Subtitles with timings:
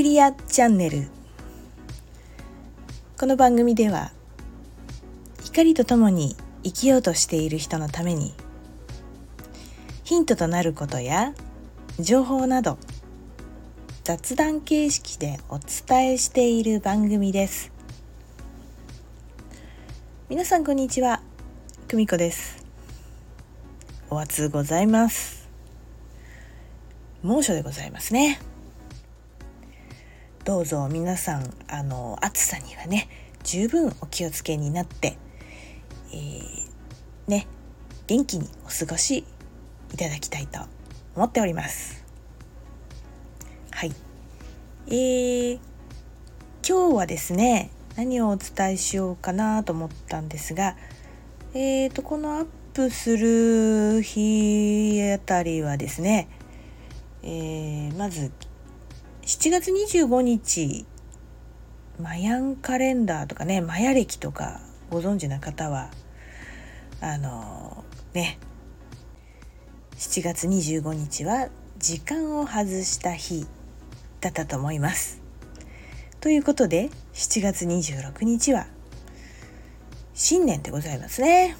[0.00, 1.08] クリアチャンネル。
[3.18, 4.12] この番組では
[5.44, 8.32] 光とともに生きようとしている人のために
[10.04, 11.34] ヒントとなることや
[11.98, 12.78] 情報など
[14.02, 17.70] 雑談形式でお伝えしている番組です。
[20.30, 21.20] 皆さんこんにちは。
[21.88, 22.64] 久美子です。
[24.08, 25.46] お暑ございます。
[27.22, 28.40] 猛暑でございますね。
[30.44, 33.08] どうぞ皆さんあの暑さにはね
[33.42, 35.18] 十分お気をつけになって、
[36.12, 36.68] えー、
[37.28, 37.46] ね
[38.06, 39.24] 元気にお過ごし
[39.92, 40.60] いただきたいと
[41.14, 42.04] 思っております。
[43.70, 43.92] はい。
[44.88, 45.58] えー、
[46.66, 50.76] 今日はですね何をお伝えしようかなと思ったんですが
[51.52, 56.28] えーとこのアップする日あたりはですね、
[57.22, 58.32] えー、まず
[59.22, 60.86] 7月25日
[62.00, 65.90] マヤンカレンダーとかねマヤ歴とかご存知な方は
[67.00, 68.38] あのね
[69.96, 73.46] 7月25日は時間を外した日
[74.20, 75.20] だったと思います。
[76.20, 78.66] ということで7月26日は
[80.14, 81.56] 新年でございますね。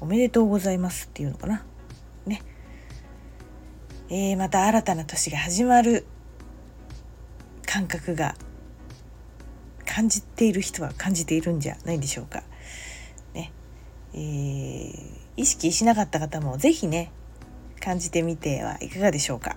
[0.00, 1.64] おめでとうございますっていうのかな。
[4.10, 6.06] えー、また新たな年が始まる
[7.66, 8.34] 感覚が
[9.84, 12.42] 感じている人は感じているんじゃないでしょうか。
[13.34, 13.52] ね
[14.14, 14.92] えー、
[15.36, 17.10] 意識しなかった方も是非ね
[17.80, 19.56] 感じてみてはいかがでしょうか。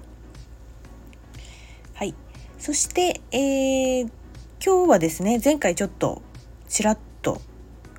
[1.94, 2.14] はい、
[2.60, 4.12] そして、えー、
[4.64, 6.22] 今日はですね前回ちょっと
[6.68, 7.42] ちらっと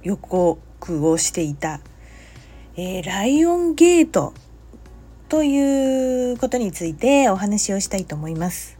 [0.02, 1.80] 予告をしていた、
[2.76, 4.34] えー、ライオンゲート
[5.32, 8.78] ということについてお話をしたいと思います。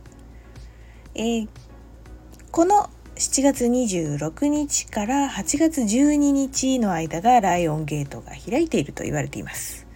[1.15, 1.49] えー、
[2.51, 9.87] この7月26日から8月12日の間がライオンゲートが開いていると言われています。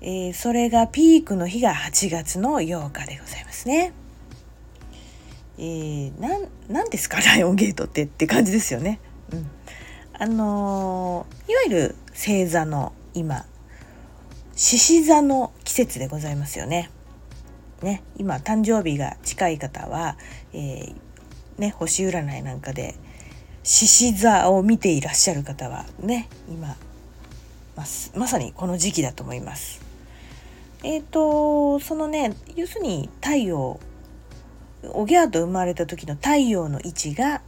[0.00, 3.92] えー、それがピークの日が8月の8日でございますね。
[5.58, 6.38] えー、な
[6.68, 9.00] なんですかライオンゲートってって感じですよね。
[9.32, 9.50] うん、
[10.12, 13.44] あのー、いわゆる星座の今
[14.56, 16.90] 獅子座の季節でございますよね。
[17.82, 20.16] ね、今誕生日が近い方は、
[20.54, 20.94] えー、
[21.58, 22.94] ね、星占いなんかで
[23.62, 26.68] 獅子座を見ていらっしゃる方はね今
[27.76, 27.84] ま
[28.14, 29.82] まさにこの時期だと思います。
[30.82, 33.78] えっ、ー、とそのね要するに太陽
[34.88, 37.42] おぎゃーと生まれた時の太陽の位置が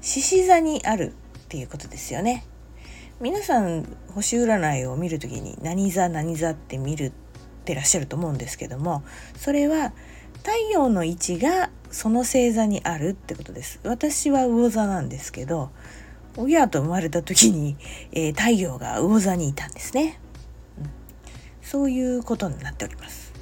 [0.00, 2.44] 獅子座にあるっていうことですよね。
[3.20, 3.84] 皆さん
[4.14, 7.12] 星占いを見る時に何座何座って見るっ
[7.64, 9.02] てらっしゃると思うんですけども
[9.36, 9.92] それは
[10.36, 13.80] 太陽の位置がその星座にあるってことです。
[13.82, 15.70] 私は魚座なんですけど
[16.36, 17.76] おぎゃと生まれた時に、
[18.12, 20.20] えー、太陽が魚座にいたんですね、
[20.78, 20.90] うん、
[21.60, 23.32] そういうことになっております。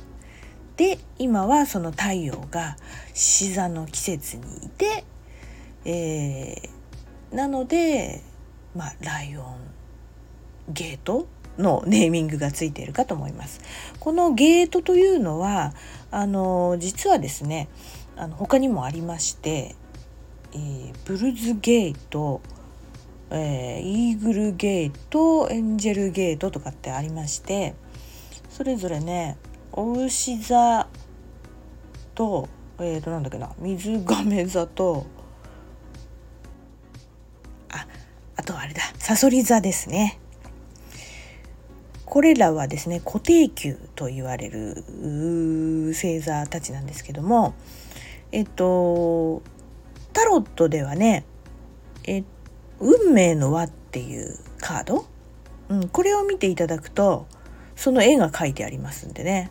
[0.79, 2.79] で今はその太陽が
[3.13, 5.05] 獅座の季節にいて、
[5.85, 8.23] えー、なので
[8.77, 9.57] まあライオン
[10.69, 11.27] ゲート
[11.59, 13.61] のネーミングがついているかと思います。
[13.99, 15.73] このゲートというのは
[16.11, 17.69] あの実はですね
[18.17, 19.75] あの他にもありまして、
[20.53, 22.41] えー、ブルズゲート、
[23.31, 27.75] えー、イーグルゲートエンジェルゲートとかってありまして
[28.51, 29.37] それぞれね
[29.73, 30.89] お牛座
[32.15, 32.49] と
[32.79, 35.07] えー、となんだっけな水亀座と
[38.47, 38.81] とあれだ。
[38.99, 40.19] さそり座ですね。
[42.07, 44.85] これらはですね固定球と言われる
[45.93, 47.55] 星座たちなんですけども
[48.33, 49.43] えっと
[50.13, 51.27] タロットではね
[52.05, 52.23] え
[52.79, 55.07] 運命の輪っていうカード、
[55.69, 57.27] うん、これを見ていただくと
[57.75, 59.51] その絵が描いてありますんでね。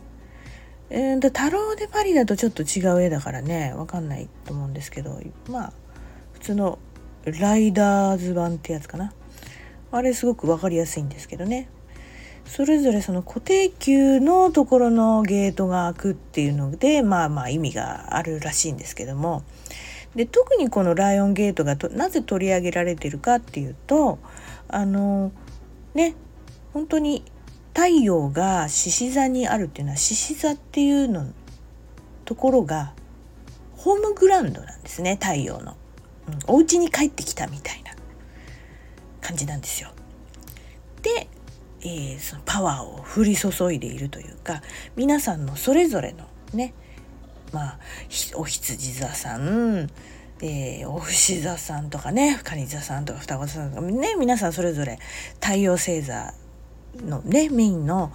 [0.88, 5.72] えー、タローでパリだとちょっと違う絵だからねわかんないと思うんですけどまあ
[6.32, 6.78] 普通の
[7.26, 9.12] ライダーズ版ってやつかな。
[9.92, 11.68] あれすごく分かりやすいんですけどね。
[12.46, 19.42] それぞれその固定球のところのゲートが開くっていうのでまあまあ意味があるらしいんですけども。
[20.14, 24.18] で特にこのライオンゲートがなぜ取り上げられてるかっていうと
[24.66, 25.30] あの
[25.92, 26.14] ね
[26.72, 27.22] 本当に
[27.74, 31.26] 太陽が獅子座にあるっていうのは獅子座っていうの
[32.24, 32.94] ところが
[33.76, 35.76] ホームグラウンドなんですね太陽の、
[36.28, 37.92] うん、お家に帰ってきたみたいな
[39.20, 39.90] 感じなんですよ。
[41.02, 41.28] で
[41.82, 44.62] えー、そのパワーを降り注いでいるというか
[44.96, 46.74] 皆さんのそれぞれのね
[47.52, 47.78] まあ
[48.34, 49.88] お羊座さん
[50.42, 54.98] えー、お牛座さんとかね蟹座さんとか双子座さんとかね皆さんそれぞれ
[55.40, 56.34] 太陽星座
[56.96, 58.12] のねメインの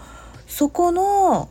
[0.48, 1.50] そこの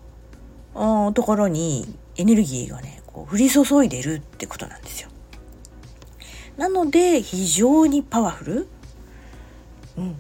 [1.13, 5.09] ところにエネルギーがねこう降り注いでるってことなんですよ。
[6.61, 8.69] なので非常にパワフル、
[9.97, 10.17] うん、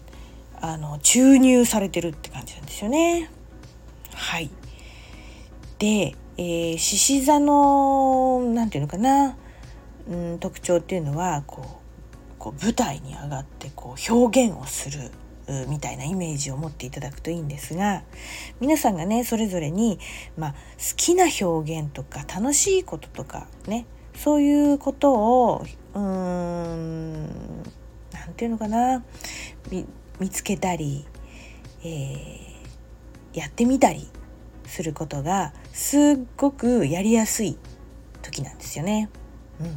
[0.58, 3.30] あの注入されてるって感じなんですよね。
[4.14, 4.48] はい。
[5.78, 9.36] で、えー、獅子座の何て言うのかな、
[10.08, 15.10] うん、特徴っていうのはこうこう舞台に上がってこう表現をする
[15.68, 18.02] みたいなイメージを持っていただくといいんですが
[18.60, 19.98] 皆さんがねそれぞれに、
[20.38, 20.56] まあ、好
[20.96, 23.84] きな表現とか楽しいこととかね
[24.14, 25.64] そういうことを
[25.94, 27.26] うーん
[28.12, 29.02] 何て言うのかな
[30.18, 31.06] 見つけたり、
[31.82, 34.08] えー、やってみたり
[34.66, 36.00] することがすっ
[36.36, 37.58] ごくやりやすい
[38.22, 39.08] 時なんですよね。
[39.60, 39.76] うん、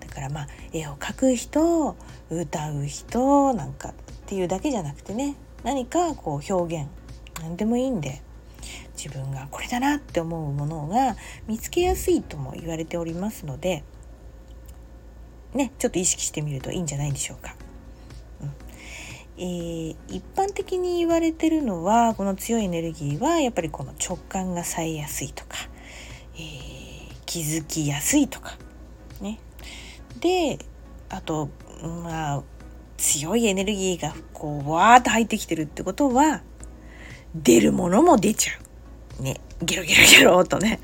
[0.00, 1.96] だからまあ絵を描く人
[2.30, 3.92] 歌う人なんかっ
[4.26, 6.88] ていうだけじゃなくてね何かこう表現
[7.40, 8.22] 何でもいいんで
[9.04, 11.16] 自分がこれだなって思うものが
[11.46, 13.84] 見つけやすいとも言われておりますので
[15.52, 17.54] ねちょっと意識してみるといいんじゃないでしょうか。
[18.40, 18.52] うん
[19.36, 25.58] えー、一般的に言われてるのはこの強いエネルギーはやっぱりこの直感が冴えやすいとか、
[26.36, 28.56] えー、気づきやすいとか
[29.20, 29.38] ね
[30.20, 30.58] で
[31.10, 31.50] あと
[31.82, 32.42] まあ
[32.96, 36.42] 強いエネルギーがこうわーっと入ってきてるってことは
[37.34, 38.63] 出るものも出ちゃう。
[39.20, 40.80] ねゲロゲロゲロとね。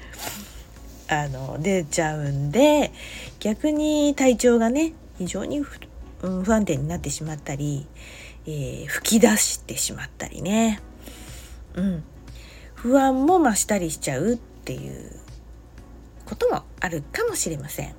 [1.13, 2.93] あの出ちゃうんで
[3.41, 5.81] 逆に体調がね非常に不,、
[6.23, 7.87] うん、不安定になってしまったり、
[8.47, 10.81] えー、吹き出してしまったりね、
[11.75, 12.05] うん、
[12.75, 15.17] 不安も増したりしちゃうっていう
[16.27, 17.89] こともあるかもしれません。
[17.89, 17.95] うん、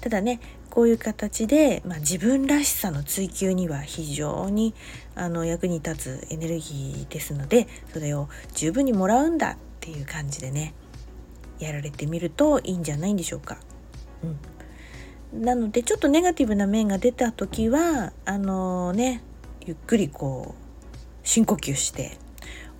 [0.00, 0.40] ただね
[0.76, 4.74] こういう形で、まあ、自分らしさの追求には非常に
[5.14, 10.74] あの役に立つエネルギーですのでそれを十分にもらうんだっていう感じでね
[11.58, 13.56] やられてみるといいんじゃないんでしょうか。
[15.32, 19.22] うん、なのでちょっとネガティブな面が出た時はあのー、ね
[19.64, 22.18] ゆっくりこう深呼吸して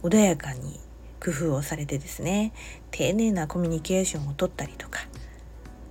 [0.02, 0.80] 穏やかに
[1.18, 2.52] 工夫をされてですね
[2.90, 5.00] 丁寧なコミュニケーションをとったりとか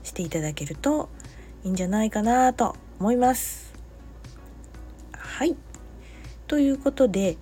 [0.04, 1.10] していただけると
[1.66, 3.74] いんじゃないかなと思います。
[5.12, 5.56] はい
[6.48, 7.38] ということで、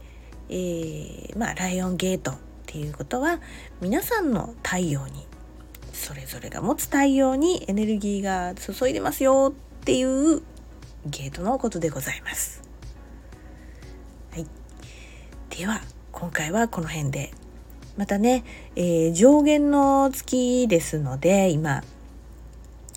[0.49, 3.39] えー、まあライオンゲートっていうことは
[3.81, 5.27] 皆さんの太陽に
[5.91, 10.41] それぞれが持つ太陽にエネルギーが注いでますよっていう
[11.05, 12.61] ゲートのことでございます。
[14.31, 14.47] はい、
[15.49, 15.81] では
[16.13, 17.31] 今回はこの辺で
[17.97, 18.45] またね、
[18.77, 21.83] えー、上限の月ですので今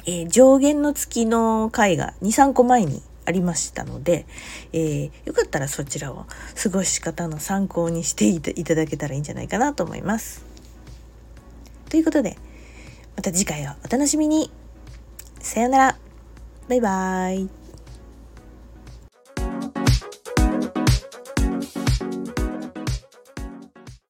[0.07, 4.27] えー、上限の月の回が2、3個前にありましたので、
[4.73, 6.27] えー、よかったらそちらを
[6.63, 10.45] 過ごし方の参考にしていただけたらいいんじゃないかなと思います。
[11.91, 12.37] ということで、
[13.17, 14.51] また次回をお楽しみに。
[15.41, 15.97] さよなら。
[16.69, 17.66] バイバーイ。